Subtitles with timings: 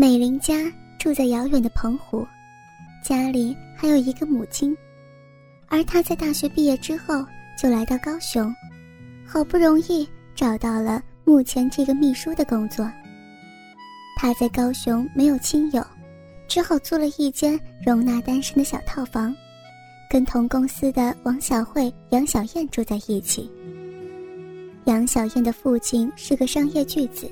[0.00, 0.54] 美玲家
[0.98, 2.26] 住在遥远的澎湖，
[3.04, 4.74] 家里还有一个母亲，
[5.68, 7.22] 而她在大学毕业之后
[7.54, 8.50] 就来到高雄，
[9.26, 12.90] 好不容易找到了目前这个秘书的工作。
[14.16, 15.86] 她在高雄没有亲友，
[16.48, 19.36] 只好租了一间容纳单身的小套房，
[20.08, 23.50] 跟同公司的王小慧、杨小燕住在一起。
[24.86, 27.30] 杨小燕的父亲是个商业巨子，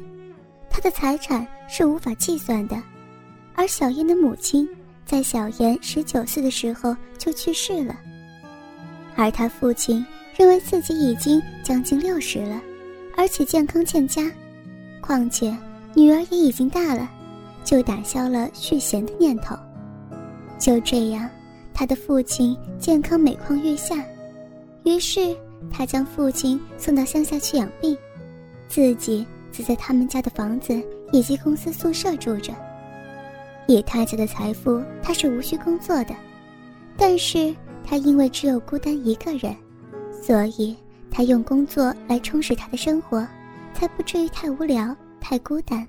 [0.69, 2.83] 他的财产是无法计算的，
[3.55, 4.69] 而小燕的母亲
[5.05, 7.95] 在小燕十九岁的时候就去世了。
[9.15, 10.05] 而他父亲
[10.37, 12.61] 认为自己已经将近六十了，
[13.17, 14.31] 而且健康欠佳，
[15.01, 15.57] 况且
[15.95, 17.09] 女儿也已经大了，
[17.63, 19.55] 就打消了续弦的念头。
[20.59, 21.29] 就这样，
[21.75, 24.03] 他的父亲健康每况愈下，
[24.85, 25.37] 于是。
[25.73, 27.99] 他将父亲送到乡下去养病，
[28.69, 30.81] 自己则在他们家的房子
[31.13, 32.55] 以及公司宿舍住着。
[33.67, 36.15] 以他家的财富，他是无需工作的，
[36.97, 39.57] 但是他因为只有孤单一个人，
[40.23, 40.77] 所以
[41.11, 43.27] 他用工作来充实他的生活，
[43.75, 45.87] 才不至于太无聊、太孤单。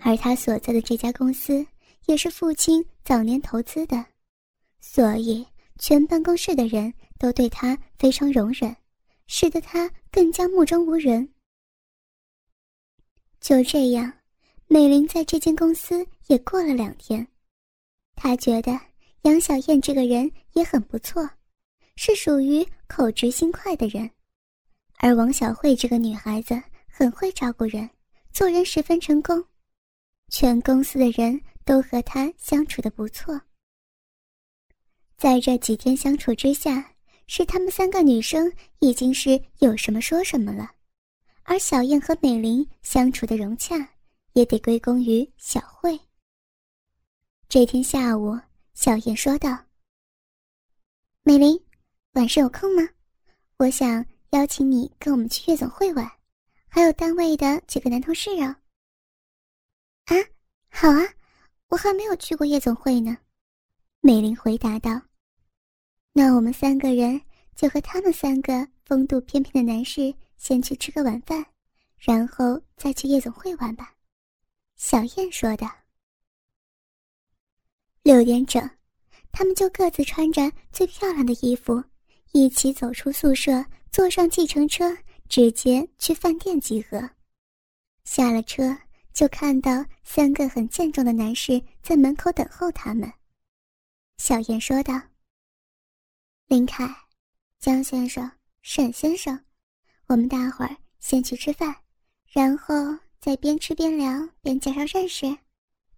[0.00, 1.66] 而他所在的这家公司
[2.06, 4.04] 也是父亲早年投资的，
[4.80, 5.46] 所以
[5.78, 6.92] 全办公室的人。
[7.20, 8.74] 都对他非常容忍，
[9.26, 11.28] 使得他更加目中无人。
[13.40, 14.12] 就这样，
[14.66, 17.26] 美玲在这间公司也过了两天，
[18.14, 18.78] 她觉得
[19.22, 21.28] 杨小燕这个人也很不错，
[21.96, 24.10] 是属于口直心快的人，
[24.98, 27.88] 而王小慧这个女孩子很会照顾人，
[28.30, 29.44] 做人十分成功，
[30.28, 33.40] 全公司的人都和她相处的不错。
[35.16, 36.92] 在这几天相处之下。
[37.32, 40.72] 是她们三个女生已经是有什么说什么了，
[41.42, 43.76] 而小燕和美玲相处的融洽，
[44.34, 45.98] 也得归功于小慧。
[47.48, 48.38] 这天下午，
[48.74, 49.58] 小燕说道
[51.24, 51.60] ：“美玲，
[52.12, 52.88] 晚上有空吗？
[53.56, 56.08] 我想邀请你跟我们去夜总会玩，
[56.68, 58.54] 还有单位的几个男同事哦。
[60.06, 60.14] ”“啊，
[60.70, 61.02] 好啊，
[61.68, 63.16] 我还没有去过夜总会呢。”
[64.02, 65.00] 美玲回答道。
[66.12, 67.20] 那我们三个人
[67.54, 71.44] 就和他们三个风度翩翩的男士先去吃个晚饭，
[71.98, 73.94] 然后再去夜总会玩吧。”
[74.76, 75.70] 小燕说的。
[78.02, 78.68] 六点整，
[79.30, 81.84] 他们就各自穿着最漂亮的衣服，
[82.32, 83.62] 一起走出宿舍，
[83.92, 84.96] 坐上计程车，
[85.28, 87.10] 直接去饭店集合。
[88.04, 88.74] 下了车，
[89.12, 93.12] 就看到三个很健壮的男士在门口等候他们。
[94.16, 94.98] 小燕说道。
[96.46, 96.88] 林凯、
[97.58, 98.28] 江先生、
[98.62, 99.44] 沈先生，
[100.10, 101.72] 我们大伙儿先去吃饭，
[102.32, 102.74] 然后
[103.20, 105.24] 再边吃边聊边介绍认识。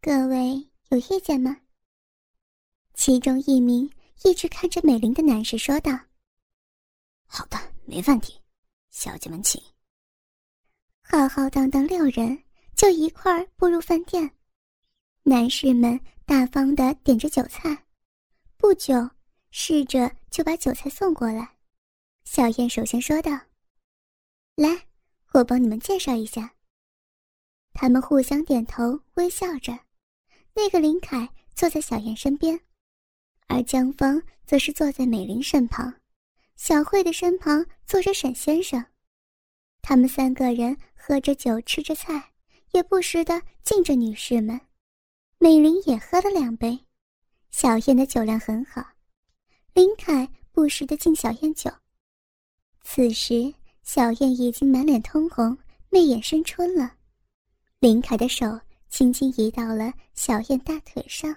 [0.02, 1.56] 各位有意见吗？
[2.92, 3.90] 其中一名
[4.22, 5.98] 一直看着美玲的男士说道
[7.24, 7.56] ：“好的，
[7.86, 8.38] 没问题，
[8.90, 9.58] 小姐们请。”
[11.00, 12.38] 浩浩荡荡六人
[12.76, 14.30] 就一块儿步入饭店，
[15.22, 17.86] 男士们大方的点着酒菜，
[18.58, 19.08] 不久。
[19.54, 21.56] 侍者就把酒菜送过来，
[22.24, 23.40] 小燕首先说道
[24.54, 24.86] ：“来，
[25.32, 26.54] 我帮你们介绍一下。”
[27.74, 29.78] 他们互相点头，微笑着。
[30.54, 32.60] 那个林凯坐在小燕身边，
[33.46, 35.94] 而江峰则是坐在美玲身旁，
[36.56, 38.84] 小慧的身旁坐着沈先生。
[39.80, 42.32] 他们三个人喝着酒，吃着菜，
[42.72, 44.60] 也不时的敬着女士们。
[45.38, 46.78] 美玲也喝了两杯，
[47.50, 48.84] 小燕的酒量很好。
[49.72, 51.70] 林凯不时的敬小燕酒，
[52.84, 55.56] 此时小燕已经满脸通红，
[55.90, 56.96] 媚眼生春了。
[57.80, 61.28] 林凯的手轻轻移到了小燕大腿上，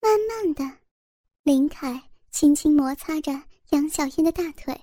[0.00, 0.78] 慢慢的，
[1.42, 3.32] 林凯轻轻摩擦着
[3.70, 4.78] 杨小燕的大腿，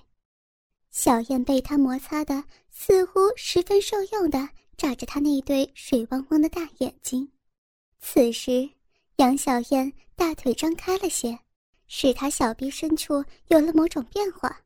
[0.90, 7.30] 小燕被他摩擦的似乎十分受用的眨着他那对水汪汪的大眼睛。
[8.00, 8.68] 此时，
[9.16, 11.38] 杨小燕大腿张开了些。
[11.92, 14.60] 使他小臂深处有了某种变化，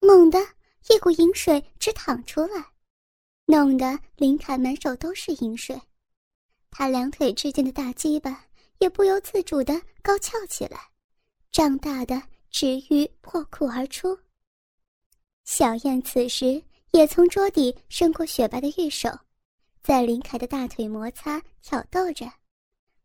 [0.00, 0.38] 猛地
[0.88, 2.64] 一股淫水直淌出来，
[3.44, 5.80] 弄得林凯满手都是淫水。
[6.70, 8.44] 他两腿之间的大鸡巴
[8.78, 10.78] 也不由自主的高翘起来，
[11.50, 14.18] 胀大的直欲破裤而出。
[15.44, 16.62] 小燕此时
[16.92, 19.08] 也从桌底伸过雪白的玉手，
[19.82, 22.26] 在林凯的大腿摩擦挑逗着，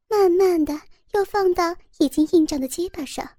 [0.08, 0.80] 慢慢的。
[1.14, 3.30] 又放到已经硬胀的鸡巴上，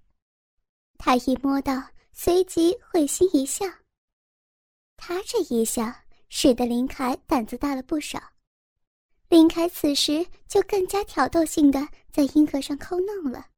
[0.99, 3.65] 他一摸到，随即会心一笑。
[5.05, 5.93] 他这一笑，
[6.29, 8.23] 使得林凯胆子大了不少。
[9.29, 13.49] 林凯此时就更加挑逗性的在阴核上抠弄了。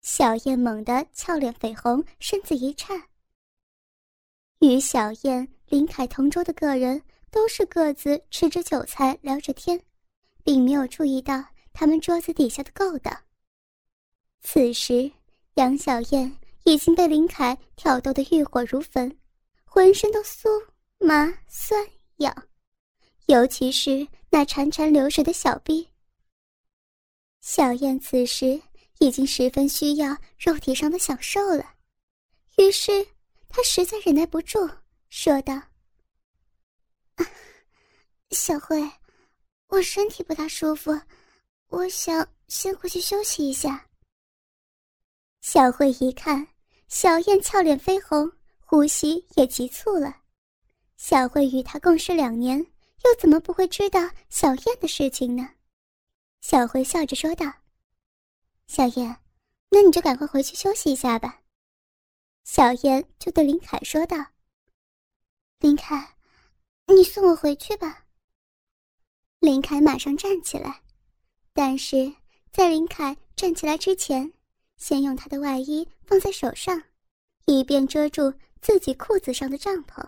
[0.00, 3.00] 小燕猛地俏脸绯红，身子一颤。
[4.58, 7.00] 与小燕、林凯同桌的个人
[7.30, 9.80] 都是各自吃着韭菜聊着天，
[10.42, 13.16] 并没有注意到他们桌子底下的勾当。
[14.40, 15.08] 此时，
[15.54, 19.16] 杨小燕已经被林凯挑逗得欲火如焚，
[19.74, 20.50] 浑身都酥
[20.98, 21.82] 麻酸
[22.16, 22.46] 痒，
[23.24, 25.88] 尤其是那潺潺流水的小臂。
[27.40, 28.60] 小燕此时
[28.98, 31.64] 已经十分需要肉体上的享受了，
[32.58, 32.92] 于是
[33.48, 34.70] 她实在忍耐不住，
[35.08, 35.54] 说道
[38.28, 38.78] ：“小慧，
[39.68, 40.92] 我身体不大舒服，
[41.68, 43.88] 我想先回去休息一下。”
[45.40, 46.46] 小慧一看，
[46.88, 48.30] 小燕俏脸绯红，
[48.72, 50.22] 呼吸也急促了。
[50.96, 52.58] 小慧与他共事两年，
[53.04, 55.46] 又怎么不会知道小燕的事情呢？
[56.40, 57.52] 小慧笑着说道
[58.66, 59.14] ：“小燕，
[59.68, 61.42] 那你就赶快回去休息一下吧。”
[62.44, 64.16] 小燕就对林凯说道
[65.60, 66.16] ：“林凯，
[66.86, 68.06] 你送我回去吧。”
[69.40, 70.80] 林凯马上站起来，
[71.52, 72.10] 但是
[72.50, 74.32] 在林凯站起来之前。
[74.78, 76.82] 先用他的外衣放在手上，
[77.44, 78.32] 以便遮住
[78.62, 80.02] 自己裤子上的帐篷。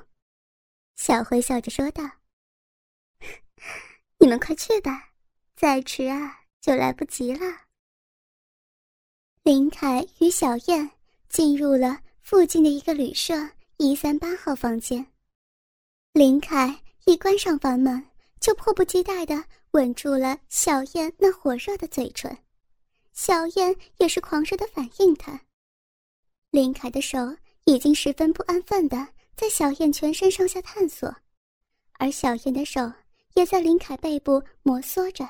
[0.97, 2.09] 小辉笑着说道
[4.19, 5.11] ：“你们快去吧，
[5.57, 7.41] 再迟啊就来不及了。”
[9.43, 10.91] 林凯与小燕
[11.29, 13.35] 进入了附近的一个旅社
[13.77, 15.05] 一三八号房间。
[16.13, 18.09] 林凯一关上房门，
[18.41, 22.39] 就迫不及待的吻住了小燕那火热的嘴唇。
[23.13, 25.39] 小燕也是狂热的反应他。
[26.51, 27.19] 林凯的手
[27.67, 29.07] 已经十分不安分的
[29.37, 31.15] 在小燕全身上下探索，
[31.99, 32.81] 而小燕的手
[33.35, 35.27] 也在林凯背部摩挲着。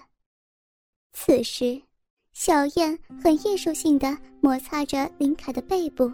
[1.13, 1.81] 此时，
[2.33, 6.11] 小燕很艺术性的摩擦着林凯的背部，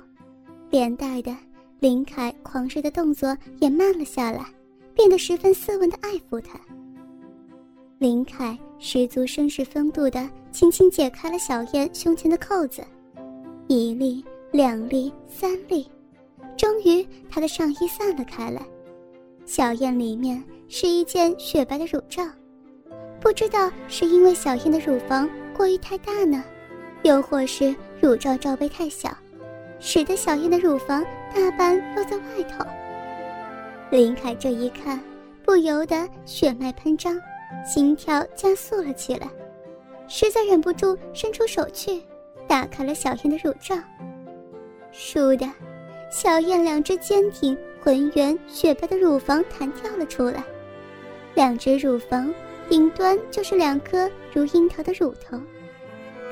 [0.68, 1.34] 连带的
[1.78, 4.44] 林凯狂热的动作也慢了下来，
[4.94, 6.60] 变得十分斯文的爱抚他。
[7.98, 12.84] 林凯十足绅士风度的轻轻解开了小燕胸前的扣子，
[13.68, 15.90] 一粒、两粒、三粒，
[16.84, 18.60] 于他的上衣散了开来。
[19.44, 22.22] 小燕里面是一件雪白的乳罩，
[23.20, 26.44] 不知道是因为小燕的乳房过于太大呢，
[27.02, 29.16] 又或是乳罩罩杯太小，
[29.78, 31.04] 使得小燕的乳房
[31.34, 32.64] 大半露在外头。
[33.90, 35.00] 林凯这一看，
[35.44, 37.20] 不由得血脉喷张。
[37.66, 39.28] 心跳加速了起来，
[40.08, 42.00] 实在忍不住伸出手去，
[42.46, 43.74] 打开了小燕的乳罩。
[44.92, 45.46] 倏地，
[46.10, 50.42] 小燕两只坚挺、浑圆、雪白的乳房弹跳了出来，
[51.34, 52.32] 两只乳房
[52.68, 55.40] 顶端就是两颗如樱桃的乳头，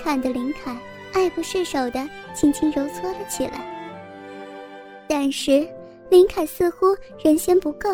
[0.03, 0.77] 看得林凯
[1.13, 3.65] 爱不释手的轻轻揉搓了起来。
[5.07, 5.67] 但是
[6.11, 6.87] 林凯似乎
[7.23, 7.89] 人嫌不够。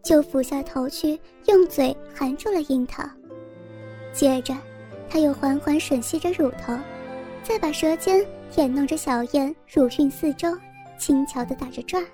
[0.00, 3.02] 就俯下头去，用嘴含住了樱桃，
[4.12, 4.54] 接着，
[5.10, 6.72] 他又缓缓吮吸着乳头，
[7.42, 10.56] 再把舌尖舔弄着小燕乳晕四周，
[10.98, 12.08] 轻巧的打着转儿。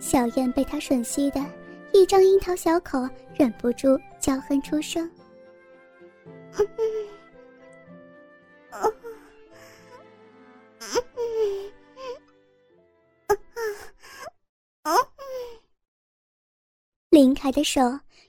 [0.00, 1.44] 小燕被他吮吸的
[1.92, 5.10] 一张樱桃小口，忍不住娇哼出声。
[17.10, 17.80] 林凯的手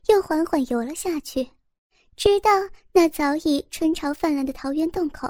[0.08, 1.50] 又缓缓游了下去，
[2.16, 2.50] 直到
[2.92, 5.28] 那早已春潮泛滥的桃源洞口。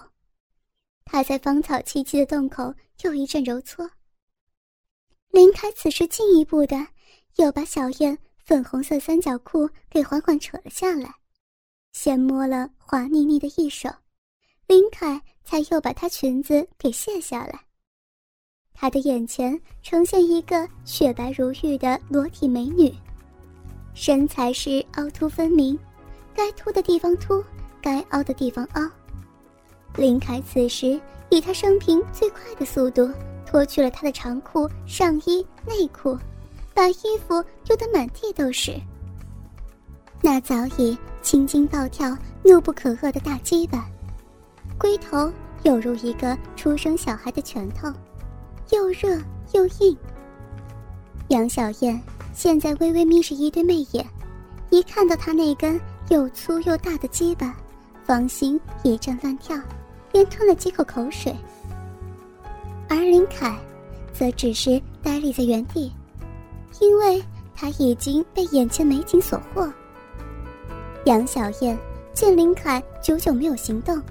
[1.05, 3.89] 他在芳草萋萋的洞口又一阵揉搓。
[5.36, 6.77] 林凯此时进一步的
[7.36, 11.13] 又把小燕粉红色三角裤给缓缓扯了下来，
[11.92, 13.89] 先摸了滑腻腻的一手，
[14.65, 17.60] 林凯才又把她裙子给卸下来。
[18.74, 22.89] 他的眼前呈现一个雪白如玉的裸体美女。
[23.94, 25.77] 身材是凹凸分明，
[26.34, 27.44] 该凸的地方凸，
[27.82, 28.89] 该凹的地方凹。
[29.98, 30.98] 林凯此时
[31.30, 33.12] 以他生平最快的速度
[33.55, 36.19] 脱去了他的长裤、上衣、内裤，
[36.74, 38.77] 把衣服丢得满地都是。
[40.21, 43.88] 那早已青筋暴跳、怒不可遏的大鸡巴，
[44.77, 45.31] 龟头
[45.63, 47.88] 犹如一个出生小孩的拳头，
[48.71, 49.17] 又热
[49.53, 49.97] 又硬。
[51.29, 51.97] 杨小燕。
[52.33, 54.05] 现在微微眯着一对媚眼，
[54.69, 57.55] 一看到他那根又粗又大的鸡巴，
[58.03, 59.57] 芳心一阵乱跳，
[60.12, 61.33] 连吞了几口口水。
[62.88, 63.58] 而林凯，
[64.13, 65.92] 则只是呆立在原地，
[66.80, 67.24] 因为
[67.56, 69.72] 他已经被眼前美景所惑。
[71.06, 71.77] 杨小燕
[72.13, 74.01] 见林凯久久没有行动，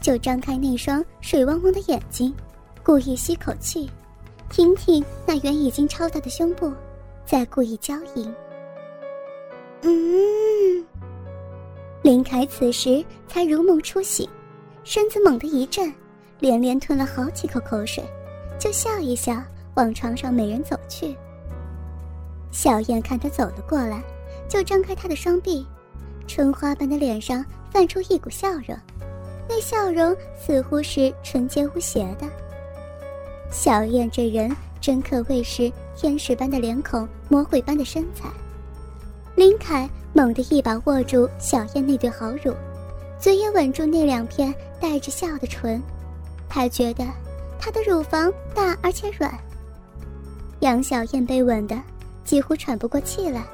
[0.00, 2.34] 就张开那双水汪汪的眼睛，
[2.82, 3.90] 故意吸口气，
[4.50, 6.72] 挺挺那原已经超大的胸部，
[7.24, 8.34] 再故意娇吟。
[9.82, 10.86] 嗯，
[12.02, 14.28] 林凯此时才如梦初醒，
[14.84, 15.92] 身子猛地一震，
[16.38, 18.04] 连连吞了好几口口水，
[18.58, 19.42] 就笑一笑，
[19.74, 21.16] 往床上美人走去。
[22.50, 24.02] 小燕看他走了过来，
[24.48, 25.66] 就张开他的双臂，
[26.26, 28.76] 春花般的脸上泛出一股笑容，
[29.48, 32.26] 那笑容似乎是纯洁无邪的。
[33.50, 38.28] 小燕这人真可谓是天使般的脸孔，魔鬼般的身材。
[39.34, 42.54] 林凯猛地一把握住小燕那对好乳，
[43.18, 45.82] 嘴也吻住那两片带着笑的唇。
[46.48, 47.04] 他觉得
[47.58, 49.32] 她的乳房大而且软。
[50.60, 51.80] 杨小燕被吻的
[52.24, 53.44] 几乎喘不过气来，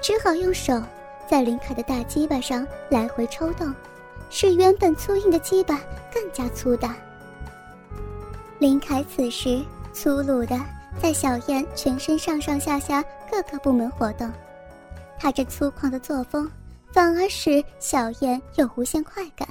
[0.00, 0.80] 只好用手
[1.28, 3.72] 在林凯的大鸡巴上来回抽动，
[4.28, 5.80] 使原本粗硬的鸡巴
[6.12, 6.94] 更加粗大。
[8.58, 10.60] 林凯此时粗鲁的
[11.00, 14.30] 在小燕全身上上下下各个部门活动。
[15.18, 16.50] 他这粗犷的作风，
[16.92, 19.48] 反而使小燕有无限快感。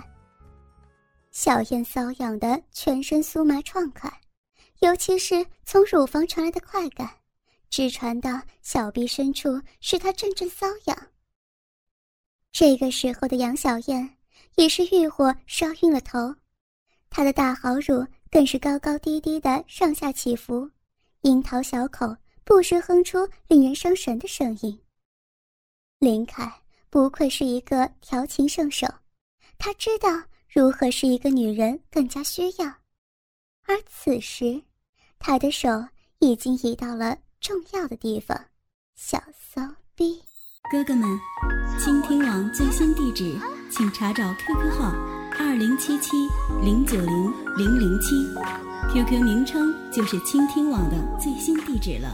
[1.31, 4.11] 小燕瘙痒的全身酥麻畅快，
[4.79, 7.09] 尤其是从乳房传来的快感，
[7.69, 11.07] 直传到小臂深处，使她阵阵瘙痒。
[12.51, 14.17] 这个时候的杨小燕
[14.55, 16.35] 也是欲火烧晕了头，
[17.09, 20.69] 她的大好乳更是高高低低的上下起伏，
[21.21, 24.77] 樱桃小口不时哼出令人伤神的声音。
[25.99, 28.85] 林凯不愧是一个调情圣手，
[29.57, 30.09] 他知道
[30.53, 32.67] 如何使一个女人更加需要，
[33.65, 34.61] 而此时，
[35.17, 35.69] 他的手
[36.19, 38.37] 已经移到了重要的地方——
[38.93, 39.61] 小骚
[39.95, 40.21] 逼。
[40.69, 41.07] 哥哥们，
[41.79, 43.33] 倾听网最新地址，
[43.71, 44.91] 请查找 QQ 号
[45.39, 46.27] 二零七七
[46.61, 48.15] 零九零零零七
[48.93, 52.09] ，QQ 名称就是倾听网的最新地址了。